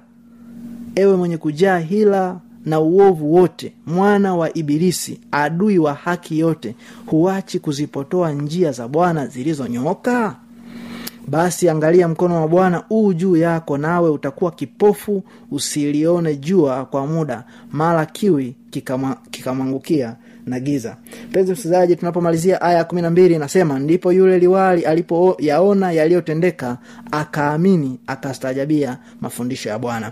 ewe 0.95 1.15
mwenye 1.17 1.37
kujaa 1.37 1.77
hila 1.79 2.39
na 2.65 2.79
uovu 2.79 3.33
wote 3.35 3.73
mwana 3.85 4.35
wa 4.35 4.53
ibilisi 4.57 5.19
adui 5.31 5.77
wa 5.79 5.93
haki 5.93 6.39
yote 6.39 6.75
huachi 7.05 7.59
kuzipotoa 7.59 8.31
njia 8.31 8.71
za 8.71 8.87
bwana 8.87 9.27
zilizonyooka 9.27 10.35
basi 11.27 11.69
angalia 11.69 12.07
mkono 12.07 12.41
wa 12.41 12.47
bwana 12.47 12.83
uu 12.89 13.13
juu 13.13 13.35
yako 13.35 13.77
nawe 13.77 14.09
utakuwa 14.09 14.51
kipofu 14.51 15.23
usilione 15.51 16.35
jua 16.35 16.85
kwa 16.85 17.07
muda 17.07 17.43
mara 17.71 18.05
kiwi 18.05 18.55
kikamwangukia 18.69 19.29
kikamwangukia 19.31 20.15
na 20.45 20.59
giza. 20.59 20.97
Mpenzi 21.29 21.51
msikilizaji 21.51 21.95
tunapomalizia 21.95 22.61
aya 22.61 22.77
ya 22.77 22.83
kumi 22.83 23.01
na 23.01 23.09
mbili 23.09 23.35
inasema 23.35 23.79
ndipo 23.79 24.11
yule 24.11 24.39
liwali 24.39 24.85
alipoyaona 24.85 25.91
yaliyotendeka 25.91 26.77
akaamini 27.11 27.99
akastaajabia 28.07 28.97
mafundisho 29.21 29.69
ya 29.69 29.79
bwana. 29.79 30.11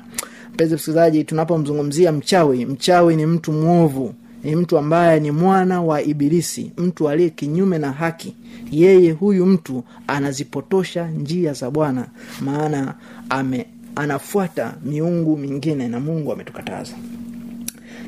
Mpenzi 0.54 0.76
msikilizaji 0.76 1.24
tunapomzungumzia 1.24 2.12
mchawi 2.12 2.66
mchawi 2.66 3.16
ni 3.16 3.26
mtu 3.26 3.52
mwovu 3.52 4.14
ni 4.44 4.56
mtu 4.56 4.78
ambaye 4.78 5.20
ni 5.20 5.32
mwana 5.32 5.82
wa 5.82 6.02
ibilisi 6.02 6.72
mtu 6.78 7.10
aliye 7.10 7.30
kinyume 7.30 7.78
na 7.78 7.92
haki. 7.92 8.36
Yeye 8.72 9.12
huyu 9.12 9.46
mtu 9.46 9.84
anazipotosha 10.08 11.08
njia 11.08 11.54
za 11.54 11.72
bwana 11.72 12.08
maana 12.42 12.94
ame 13.30 13.66
anafuata 13.96 14.74
miungu 14.86 15.38
mingine 15.38 15.88
na 15.88 16.00
mungu 16.00 16.34
ametukataza 16.34 16.94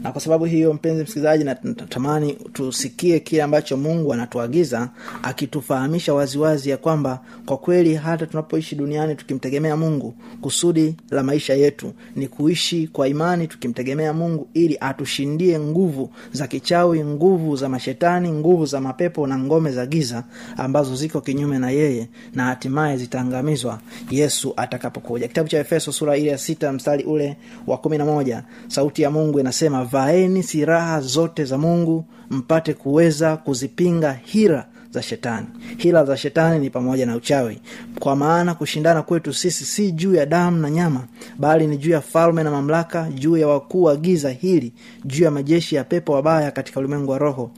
na 0.03 0.11
kwa 0.11 0.21
sababu 0.21 0.45
hiyo 0.45 0.73
mpenzi 0.73 1.03
msikilizaji 1.03 1.43
na- 1.43 1.57
natamani 1.63 2.33
tusikie 2.53 3.19
kile 3.19 3.43
ambacho 3.43 3.77
mungu 3.77 4.13
anatuagiza 4.13 4.89
akitufahamisha 5.23 6.13
waziwazi 6.13 6.69
ya 6.69 6.77
kwamba 6.77 7.19
kwa 7.45 7.57
kweli 7.57 7.95
hata 7.95 8.25
tunapoishi 8.25 8.75
duniani 8.75 9.15
tukimtegemea 9.15 9.77
mungu 9.77 10.13
kusudi 10.41 10.95
la 11.11 11.23
maisha 11.23 11.53
yetu 11.53 11.93
ni 12.15 12.27
kuishi 12.27 12.87
kwa 12.87 13.07
imani 13.07 13.47
tukimtegemea 13.47 14.13
mungu 14.13 14.47
ili 14.53 14.77
atushindie 14.81 15.59
nguvu 15.59 16.09
za 16.31 16.47
kichawi 16.47 17.03
nguvu 17.03 17.55
za 17.55 17.69
mashetani 17.69 18.31
nguvu 18.31 18.65
za 18.65 18.81
mapepo 18.81 19.27
na 19.27 19.37
ngome 19.39 19.71
za 19.71 19.85
giza 19.85 20.23
ambazo 20.57 20.95
ziko 20.95 21.21
kinyume 21.21 21.59
na 21.59 21.69
yeye 21.71 22.07
na 22.33 22.43
hatimaye 22.45 22.97
zitaangamizwa 22.97 23.79
yesu 24.11 24.53
atakapokuja. 24.57 25.27
Kitabu 25.27 25.49
cha 25.49 25.59
efeso 25.59 25.91
sura 25.91 26.17
ile 26.17 26.29
ya 26.31 26.37
sita 26.37 26.73
mstari 26.73 27.03
ule 27.03 27.37
wa 27.67 27.77
kumi 27.77 27.97
na 27.97 28.05
moja 28.05 28.43
sauti 28.67 29.01
ya 29.01 29.11
mungu 29.11 29.39
inasema 29.39 29.83
vaeni 29.93 30.43
silaha 30.43 31.01
zote 31.01 31.45
za 31.45 31.57
mungu 31.57 32.05
mpate 32.29 32.73
kuweza 32.73 33.37
kuzipinga 33.37 34.13
hira 34.13 34.67
za 34.93 35.01
shetani. 35.01 35.47
Hila 35.77 36.05
za 36.05 36.17
shetani 36.17 36.59
ni 36.59 36.69
pamoja 36.69 37.05
na 37.05 37.15
uchawi. 37.15 37.59
Kwa 37.99 38.15
maana 38.15 38.53
kushindana 38.55 39.01
kwetu 39.01 39.33
sisi 39.33 39.65
si 39.65 39.91
juu 39.91 40.15
ya 40.15 40.25
damu 40.25 40.57
na 40.57 40.69
nyama 40.69 41.03
bali 41.37 41.67
ni 41.67 41.77
juu 41.77 41.91
ya 41.91 42.01
falme 42.01 42.43
na 42.43 42.51
mamlaka 42.51 43.09
juu 43.09 43.37
ya 43.37 43.47
wakuu 43.47 43.83
wa 43.83 43.95
giza 43.95 44.29
hili 44.29 44.73
juu 45.05 45.23
ya 45.23 45.31
majeshi 45.31 45.75
ya 45.75 45.83
pepo 45.83 46.13
wabaya 46.13 46.51
katika 46.51 46.79
ulimwengu 46.79 47.11
wa 47.11 47.17
roho. 47.17 47.51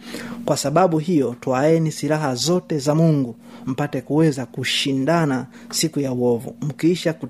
Kwa 0.45 0.57
sababu 0.57 0.99
hiyo 0.99 1.35
twaeni 1.41 1.91
silaha 1.91 2.35
zote 2.35 2.79
za 2.79 2.95
mungu 2.95 3.35
mpate 3.65 4.01
kuweza 4.01 4.45
kushindana 4.45 5.45
siku 5.71 5.99
ya 5.99 6.11
uovu 6.13 6.55
mkiisha 6.61 7.13
ku, 7.13 7.27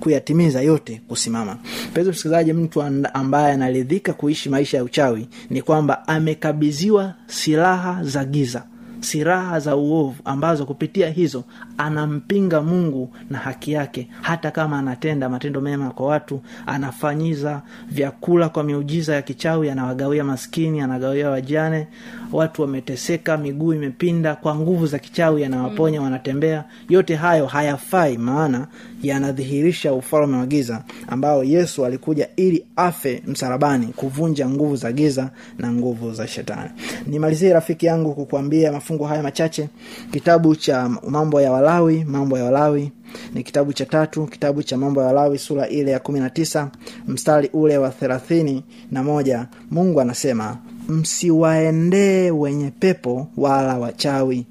kuyatimiza 0.00 0.60
yote 0.62 1.00
kusimama. 1.08 1.58
Mpenzi 1.90 2.10
msikilizaji 2.10 2.52
mtu 2.52 2.82
ambaye 3.14 3.52
anaridhika 3.54 4.12
kuishi 4.12 4.48
maisha 4.48 4.76
ya 4.76 4.84
uchawi 4.84 5.28
ni 5.50 5.62
kwamba 5.62 6.08
amekabidhiwa 6.08 7.14
silaha 7.26 8.04
za 8.04 8.24
giza 8.24 8.64
silaha 9.02 9.60
za 9.60 9.76
uovu 9.76 10.14
ambazo 10.24 10.66
kupitia 10.66 11.10
hizo 11.10 11.44
anampinga 11.78 12.62
mungu 12.62 13.10
na 13.30 13.38
haki 13.38 13.72
yake. 13.72 14.08
Hata 14.22 14.50
kama 14.50 14.78
anatenda 14.78 15.28
matendo 15.28 15.60
mema 15.60 15.90
kwa 15.90 16.06
watu 16.06 16.40
anafanyiza 16.66 17.62
vyakula 17.90 18.48
kwa 18.48 18.62
miujiza 18.64 19.14
ya 19.14 19.22
kichawi 19.22 19.70
anawagawia 19.70 20.24
maskini 20.24 20.80
anagawia 20.80 21.30
wajane. 21.30 21.86
Watu 22.32 22.62
wameteseka 22.62 23.36
miguu 23.36 23.72
imepinda 23.74 24.34
kwa 24.34 24.54
nguvu 24.56 24.86
za 24.86 24.98
kichawi 24.98 25.44
anawaponya 25.44 25.98
mm. 25.98 26.04
wanatembea. 26.04 26.64
Yote 26.88 27.14
hayo 27.14 27.46
hayafai 27.46 28.18
maana 28.18 28.66
yanadhihirisha 29.02 29.92
ufalme 29.94 30.36
wa 30.36 30.46
giza 30.46 30.82
ambao 31.06 31.44
yesu 31.44 31.84
alikuja 31.86 32.28
ili 32.36 32.64
afe 32.76 33.22
msalabani 33.26 33.86
kuvunja 33.86 34.48
nguvu 34.48 34.76
za 34.76 34.92
giza 34.92 35.30
na 35.58 35.72
nguvu 35.72 36.12
za 36.14 36.26
shetani. 36.28 36.70
Nimalizie 37.06 37.52
rafiki 37.52 37.86
yangu 37.86 38.14
kukuambia 38.14 38.72
mafungu 38.72 39.04
haya 39.04 39.22
machache. 39.22 39.68
Kitabu 40.12 40.56
cha 40.56 40.88
mambo 41.08 41.40
ya 41.40 41.52
walawi 41.52 42.04
mambo 42.04 42.38
ya 42.38 42.44
walawi 42.44 42.92
ni 43.34 43.42
kitabu 43.42 43.72
cha 43.72 43.86
tatu 43.86 44.26
kitabu 44.26 44.62
cha 44.62 44.76
mambo 44.76 45.00
ya 45.00 45.06
walawi 45.06 45.38
sura 45.38 45.68
ile 45.68 45.90
ya 45.90 45.98
kumi 45.98 46.20
na 46.20 46.30
tisa 46.30 46.70
mstari 47.08 47.50
ule 47.52 47.78
wa 47.78 47.90
thelathini 47.90 48.62
na 48.90 49.02
moja. 49.02 49.46
Mungu 49.70 50.00
anasema 50.00 50.56
msiwaendee 50.88 52.30
wenye 52.30 52.70
pepo 52.70 53.28
wala 53.36 53.78
wachawi. 53.78 54.46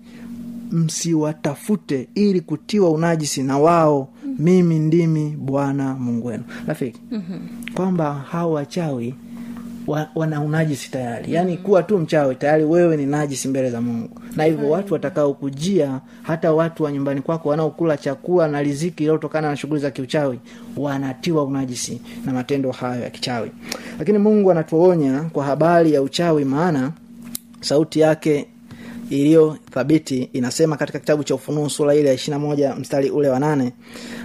Msiwatafute 0.71 2.07
ili 2.15 2.41
kutiwa 2.41 2.89
unajisi 2.89 3.43
na 3.43 3.57
wao 3.57 4.07
mimi 4.39 4.79
ndimi 4.79 5.29
bwana 5.39 5.95
mungu 5.95 6.27
wenu. 6.27 6.43
Rafiki 6.67 6.99
mm-hmm. 7.11 7.73
kwamba 7.73 8.13
hao 8.13 8.51
wachawi 8.51 9.15
wa, 9.87 10.07
wana 10.15 10.41
unajisi 10.41 10.91
tayari. 10.91 11.33
Yaani 11.33 11.57
kuwa 11.57 11.83
tu 11.83 11.97
mchawi 11.97 12.35
tayari 12.35 12.63
wewe 12.63 12.97
ni 12.97 13.05
najisi 13.05 13.47
mbele 13.47 13.69
za 13.69 13.81
mungu. 13.81 14.21
Na 14.35 14.43
hivyo 14.43 14.69
watu 14.69 14.93
watakaokujia 14.93 15.99
hata 16.23 16.53
watu 16.53 16.83
wa 16.83 16.91
nyumbani 16.91 17.21
kwako 17.21 17.49
wanaokula 17.49 17.97
chakula 17.97 18.47
na 18.47 18.61
riziki 18.63 19.03
iliyotokana 19.03 19.49
na 19.49 19.57
shughuli 19.57 19.81
za 19.81 19.91
kiuchawi 19.91 20.39
wanatiwa 20.77 21.43
unajisi 21.43 22.01
na 22.25 22.33
matendo 22.33 22.71
hayo 22.71 23.01
ya 23.01 23.09
kichawi. 23.09 23.51
Lakini 23.99 24.17
mungu 24.17 24.51
anatuonya 24.51 25.21
kwa 25.21 25.45
habari 25.45 25.93
ya 25.93 26.01
uchawi 26.01 26.45
maana 26.45 26.91
sauti 27.61 27.99
yake 27.99 28.47
iliyo 29.11 29.57
thabiti 29.71 30.29
inasema 30.33 30.77
katika 30.77 30.99
kitabu 30.99 31.23
cha 31.23 31.35
ufunuo 31.35 31.69
sura 31.69 31.95
ile 31.95 32.07
ya 32.09 32.13
ishirina 32.15 32.39
moja 32.39 32.75
mstari 32.75 33.09
ule 33.09 33.29
wa 33.29 33.39
nane 33.39 33.73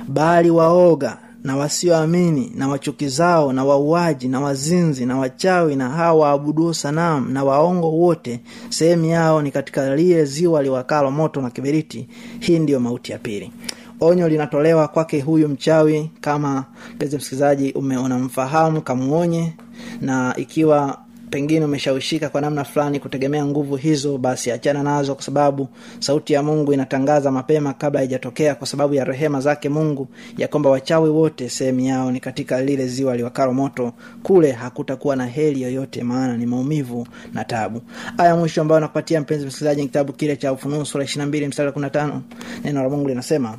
bali 0.09 0.51
waoga 0.51 1.18
na 1.44 1.57
wasioamini 1.57 2.53
na 2.57 2.68
wachukizao 2.68 3.53
na 3.53 3.64
wauaji 3.64 4.29
na 4.29 4.40
wazinzi 4.40 5.07
na 5.07 5.18
wachawi 5.18 5.77
na 5.77 5.88
hawa 5.88 6.20
waabuduo 6.20 6.72
sanamu 6.75 7.29
na 7.29 7.44
waongo 7.44 7.90
wote 7.92 8.40
sehemu 8.68 9.05
yao 9.05 9.42
ni 9.42 9.51
katika 9.51 9.96
lile 9.96 10.25
ziwa 10.25 10.62
liwakalo 10.62 11.11
moto 11.11 11.40
na 11.40 11.51
kiberiti. 11.51 12.09
Hii 12.40 12.59
ndiyo 12.59 12.81
mauti 12.81 13.12
ya 13.12 13.18
pili. 13.18 13.53
Onyo 14.01 14.29
linatolewa 14.29 14.88
kwake 14.88 15.20
huyu 15.20 15.49
mchawi 15.49 16.11
kama 16.20 16.64
mpenzi 16.94 17.16
msikilizaji 17.16 17.75
mfahamu 18.20 18.81
kamuonye 18.83 19.53
na 20.01 20.35
ikiwa 20.37 20.99
pengine 21.31 21.65
umeshawishika 21.65 22.29
kwa 22.29 22.41
namna 22.41 22.65
fulani 22.65 23.01
kutegemea 23.01 23.47
nguvu 23.47 23.77
hizo 23.77 24.19
basi 24.19 24.51
achana 24.53 24.83
nazo 24.83 25.15
kwa 25.15 25.25
sababu 25.25 25.69
sauti 25.99 26.33
ya 26.33 26.43
mungu 26.43 26.73
inatangaza 26.73 27.31
mapema 27.31 27.73
kabla 27.73 28.01
haijatokea 28.01 28.55
kwa 28.55 28.67
sababu 28.67 28.95
ya 28.95 29.05
rehema 29.05 29.41
zake 29.41 29.69
mungu 29.69 30.09
ya 30.39 30.49
kwamba 30.49 30.71
wachawi 30.71 31.11
wote 31.11 31.49
sehemu 31.49 31.81
yao 31.81 32.12
ni 32.12 32.21
katika 32.21 32.61
lile 32.62 32.87
ziwa 32.89 33.17
liwakalo 33.17 33.53
moto. 33.53 33.93
Kule 34.23 34.53
hakutakuwa 34.53 35.17
na 35.17 35.27
heli 35.27 35.62
yoyote 35.62 36.03
maana 36.03 36.37
ni 36.37 36.47
maumivu 36.47 37.07
na 37.35 37.45
tabu 37.45 37.83
aya 38.19 38.37
mwisho 38.37 38.61
ambayo 38.61 38.81
nakupatia 38.81 39.21
mpenzi 39.21 39.47
msikilizaji 39.47 39.83
kitabu 39.83 40.12
kile 40.12 40.37
cha 40.37 40.53
ufunuo 40.53 40.85
sura 40.85 41.05
ishirina 41.05 41.27
mbili 41.27 41.49
mstari 41.49 41.67
wa 41.67 41.73
kumi 41.73 41.83
na 41.83 41.91
tano. 41.91 42.23
Neno 42.65 42.83
la 42.83 42.89
mungu 42.89 43.09
linasema 43.09 43.59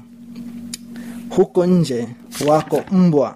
huko 1.30 1.66
nje 1.66 2.08
wako 2.48 2.84
mbwa 2.92 3.36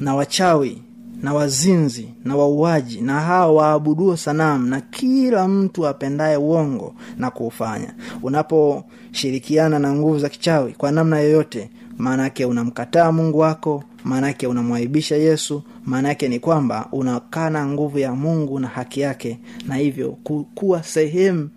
na 0.00 0.14
wachawi 0.14 0.82
na 1.22 1.34
wazinzi 1.34 2.08
na 2.24 2.36
wauaji 2.36 3.00
na 3.00 3.20
hawa 3.20 3.52
waabuduo 3.52 4.16
sanamu 4.16 4.66
na 4.66 4.80
kila 4.80 5.48
mtu 5.48 5.86
apendaye 5.86 6.36
uongo 6.36 6.94
na 7.16 7.30
kuufanya. 7.30 7.94
Unaposhirikiana 8.22 9.78
na 9.78 9.94
nguvu 9.94 10.18
za 10.18 10.28
kichawi 10.28 10.72
kwa 10.72 10.92
namna 10.92 11.20
yoyote 11.20 11.70
maanake 11.98 12.44
unamkataa 12.44 13.12
mungu 13.12 13.38
wako 13.38 13.84
maanake 14.04 14.46
unamwaibisha 14.46 15.16
yesu 15.16 15.62
maanake 15.86 16.28
ni 16.28 16.38
kwamba 16.38 16.88
unakana 16.92 17.66
nguvu 17.66 17.98
ya 17.98 18.14
mungu 18.14 18.58
na 18.60 18.68
haki 18.68 19.00
yake 19.00 19.38
na 19.66 19.74
hivyo 19.76 20.10
kuwa 20.54 20.82
sehemu 20.82 21.48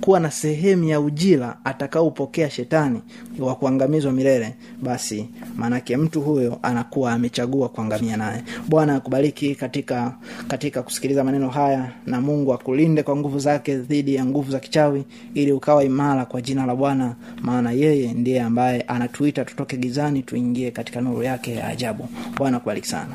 kuwa 0.00 0.20
na 0.20 0.30
sehemu 0.30 0.84
ya 0.84 1.00
ujira 1.00 1.56
atakaopokea 1.64 2.50
shetani 2.50 3.00
wa 3.38 3.54
kuangamizwa 3.54 4.12
milele 4.12 4.54
basi 4.82 5.28
maanake 5.56 5.96
mtu 5.96 6.20
huyo 6.20 6.58
anakuwa 6.62 7.12
amechagua 7.12 7.68
kuangamia 7.68 8.16
naye. 8.16 8.42
Bwana 8.68 8.94
akubariki 8.96 9.54
katika 9.54 10.14
katika 10.48 10.82
kusikiliza 10.82 11.24
maneno 11.24 11.48
haya 11.48 11.92
na 12.06 12.20
mungu 12.20 12.52
akulinde 12.54 13.02
kwa 13.02 13.16
nguvu 13.16 13.38
zake 13.38 13.76
dhidi 13.76 14.14
ya 14.14 14.24
nguvu 14.24 14.50
za 14.52 14.60
kichawi 14.60 15.04
ili 15.34 15.52
ukawa 15.52 15.84
imara 15.84 16.24
kwa 16.24 16.40
jina 16.40 16.66
la 16.66 16.74
bwana 16.76 17.14
maana 17.42 17.72
yeye 17.72 18.12
ndiye 18.12 18.42
ambaye 18.42 18.80
anatuita 18.80 19.44
tutoke 19.44 19.76
gizani 19.76 20.22
tuingie 20.22 20.70
katika 20.70 21.00
nuru 21.00 21.22
yake 21.22 21.54
ya 21.54 21.68
ajabu. 21.68 22.08
Bwana 22.36 22.56
akubariki 22.56 22.88
sana 22.88 23.14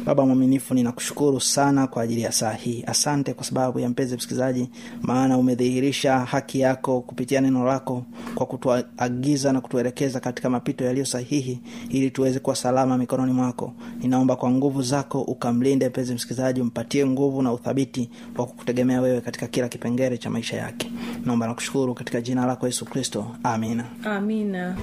Baba 0.04 0.26
mwaminifu 0.26 0.74
ninakushukuru 0.74 1.40
sana 1.40 1.86
kwa 1.86 2.02
ajili 2.02 2.22
ya 2.22 2.32
saa 2.32 2.52
hii. 2.52 2.84
Asante 2.86 3.34
kwa 3.34 3.44
sababu 3.44 3.78
ya 3.80 3.88
mpenzi 3.88 4.16
msikilizaji 4.16 4.68
maana 5.02 5.38
umedhihirisha 5.38 6.18
haki 6.18 6.60
yako 6.60 7.00
kupitia 7.00 7.40
neno 7.40 7.64
lako 7.64 8.04
kwa 8.34 8.46
kutuagiza 8.46 9.52
na 9.52 9.60
kutuelekeza 9.60 10.20
katika 10.20 10.50
mapito 10.50 10.84
yaliyo 10.84 11.06
sahihi 11.06 11.60
ili 11.90 12.10
tuweze 12.10 12.38
kuwa 12.38 12.56
salama 12.56 12.98
mikononi 12.98 13.32
mwako. 13.32 13.72
Ninaomba 14.00 14.36
kwa 14.36 14.50
nguvu 14.50 14.82
zako 14.82 15.22
ukamlinde 15.22 15.88
mpenzi 15.88 16.14
msikilizaji 16.14 16.60
umpatie 16.60 17.06
nguvu 17.06 17.42
na 17.42 17.52
uthabiti 17.52 18.10
wa 18.36 18.46
kukutegemea 18.46 19.00
wewe 19.00 19.20
katika 19.20 19.46
kila 19.46 19.68
kipengele 19.68 20.18
cha 20.18 20.30
maisha 20.30 20.56
yake. 20.56 20.90
Naomba 21.24 21.46
nakushukuru 21.46 21.94
katika 21.94 22.20
jina 22.20 22.46
lako 22.46 22.66
yesu 22.66 22.84
kristo. 22.84 23.26
Amina. 23.42 23.84
Amina 24.04 24.76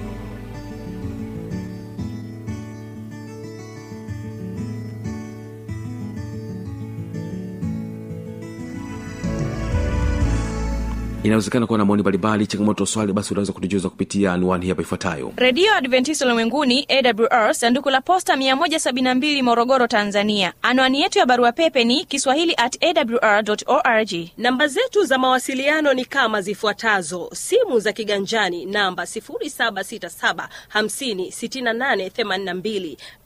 inawezekana 11.26 11.66
kuwa 11.66 11.78
na 11.78 11.84
maoni 11.84 12.02
mbalimbali 12.02 12.46
changamoto 12.46 12.86
swali 12.86 13.12
basi 13.12 13.34
unaweza 13.34 13.52
kutujuza 13.52 13.88
kupitia 13.88 14.32
anwani 14.32 14.68
hapa 14.68 14.82
ifuatayo. 14.82 15.32
Redio 15.36 15.74
adventista 15.74 16.24
ulimwenguni 16.26 16.86
awr 16.88 17.54
sanduku 17.54 17.90
la 17.90 18.00
posta 18.00 18.36
172 18.36 19.42
morogoro 19.42 19.86
tanzania. 19.86 20.52
Anwani 20.62 21.00
yetu 21.00 21.18
ya 21.18 21.26
barua 21.26 21.52
pepe 21.52 21.84
ni 21.84 22.04
kiswahili 22.04 22.54
at 22.56 22.84
awr 22.84 23.44
org. 23.66 24.10
Namba 24.38 24.66
zetu 24.68 25.04
za 25.04 25.18
mawasiliano 25.18 25.94
ni 25.94 26.04
kama 26.04 26.42
zifuatazo. 26.42 27.30
Simu 27.34 27.80
za 27.80 27.92
kiganjani 27.92 28.66
namba 28.66 29.02
767 29.02 30.48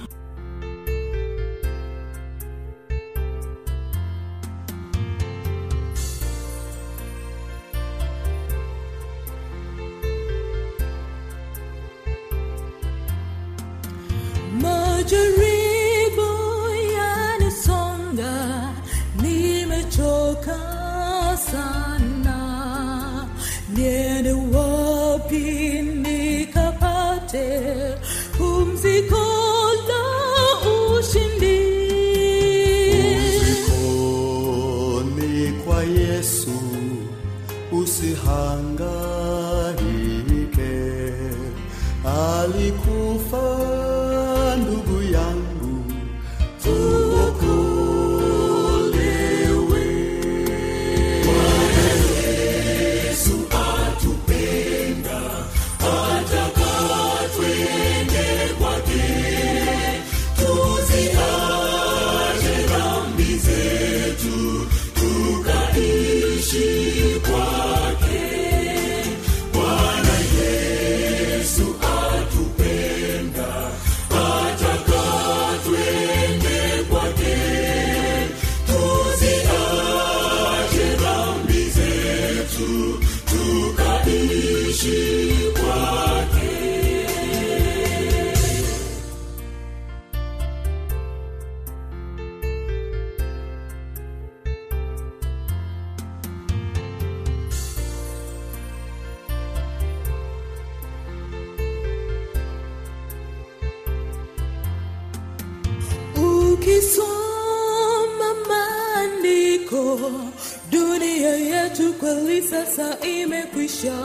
kweli 112.03 112.41
sasa 112.41 112.97
imekwisha. 112.99 113.95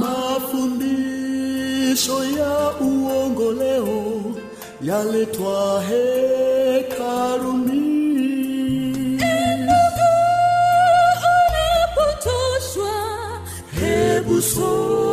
Mafundisho 0.00 1.04
ya 2.38 2.70
uongo 2.80 3.52
leo 3.52 4.22
yaletwa 4.82 5.82
hekaluni. 5.82 7.16
Unapotoshwa, 11.56 12.94
hebu 13.80 14.42
soma 14.42 15.05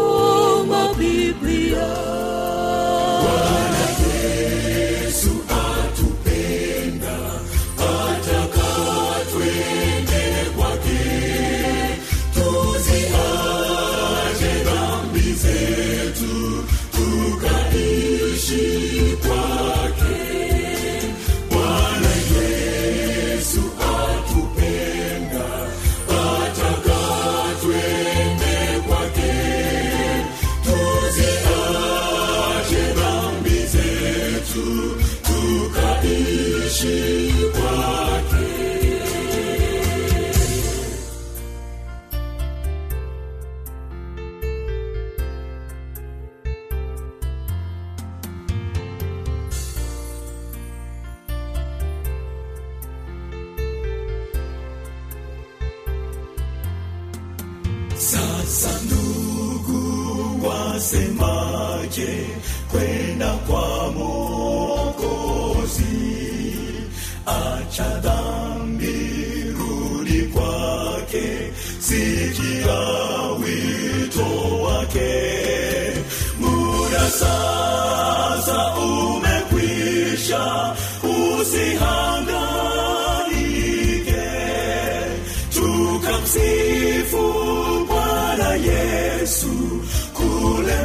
kule 90.44 90.80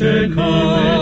czekałem. 0.00 0.99